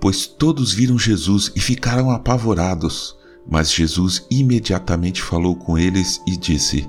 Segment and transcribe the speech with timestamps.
[0.00, 3.18] pois todos viram Jesus e ficaram apavorados.
[3.46, 6.88] Mas Jesus imediatamente falou com eles e disse: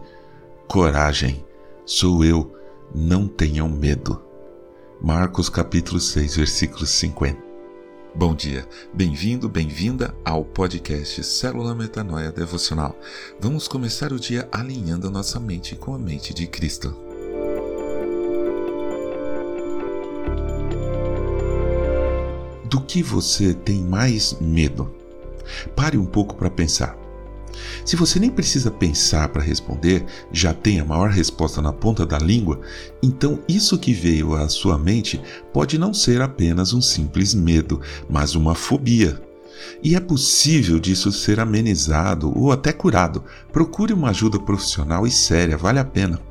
[0.68, 1.46] Coragem,
[1.86, 2.56] sou eu,
[2.94, 4.22] não tenham medo.
[5.02, 7.52] Marcos capítulo 6, versículo 50.
[8.14, 12.96] Bom dia, bem-vindo, bem-vinda ao podcast Célula Metanoia Devocional.
[13.40, 17.11] Vamos começar o dia alinhando a nossa mente com a mente de Cristo.
[22.72, 24.90] Do que você tem mais medo?
[25.76, 26.98] Pare um pouco para pensar.
[27.84, 32.18] Se você nem precisa pensar para responder, já tem a maior resposta na ponta da
[32.18, 32.62] língua,
[33.04, 35.22] então isso que veio à sua mente
[35.52, 39.22] pode não ser apenas um simples medo, mas uma fobia.
[39.84, 43.22] E é possível disso ser amenizado ou até curado.
[43.52, 46.22] Procure uma ajuda profissional e séria, vale a pena.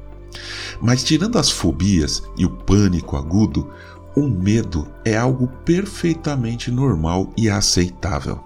[0.81, 3.71] Mas tirando as fobias e o pânico agudo,
[4.15, 8.41] o medo é algo perfeitamente normal e aceitável.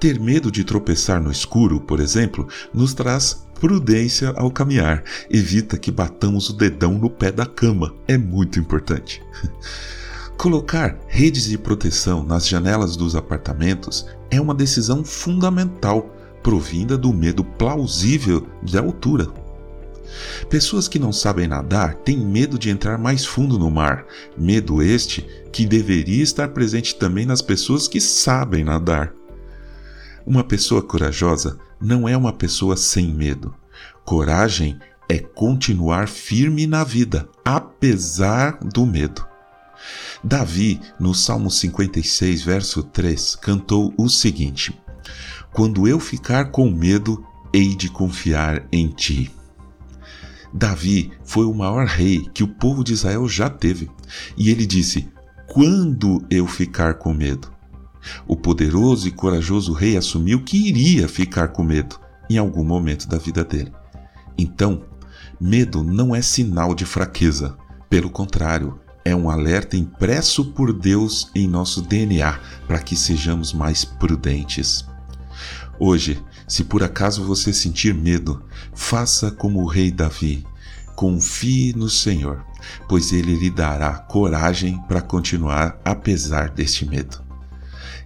[0.00, 5.90] Ter medo de tropeçar no escuro, por exemplo, nos traz prudência ao caminhar, evita que
[5.90, 9.22] batamos o dedão no pé da cama, é muito importante.
[10.36, 16.10] Colocar redes de proteção nas janelas dos apartamentos é uma decisão fundamental,
[16.42, 19.28] provinda do medo plausível de altura.
[20.48, 24.04] Pessoas que não sabem nadar têm medo de entrar mais fundo no mar,
[24.36, 29.12] medo este que deveria estar presente também nas pessoas que sabem nadar.
[30.26, 33.54] Uma pessoa corajosa não é uma pessoa sem medo.
[34.04, 39.26] Coragem é continuar firme na vida, apesar do medo.
[40.22, 44.78] Davi, no Salmo 56, verso 3, cantou o seguinte:
[45.52, 49.30] Quando eu ficar com medo, hei de confiar em ti.
[50.52, 53.90] Davi foi o maior rei que o povo de Israel já teve,
[54.36, 55.08] e ele disse:
[55.46, 57.50] Quando eu ficar com medo?
[58.26, 63.16] O poderoso e corajoso rei assumiu que iria ficar com medo em algum momento da
[63.16, 63.72] vida dele.
[64.36, 64.82] Então,
[65.40, 67.56] medo não é sinal de fraqueza,
[67.88, 73.84] pelo contrário, é um alerta impresso por Deus em nosso DNA para que sejamos mais
[73.84, 74.84] prudentes.
[75.78, 78.42] Hoje, se por acaso você sentir medo,
[78.74, 80.44] faça como o rei Davi.
[80.94, 82.44] Confie no Senhor,
[82.88, 87.22] pois ele lhe dará coragem para continuar apesar deste medo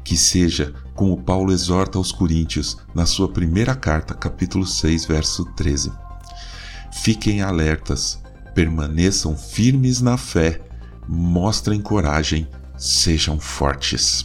[0.06, 5.90] que seja como Paulo exorta aos Coríntios na sua primeira carta, capítulo 6, verso 13.
[7.02, 8.22] Fiquem alertas,
[8.54, 10.60] permaneçam firmes na fé,
[11.08, 12.48] mostrem coragem,
[12.78, 14.24] sejam fortes.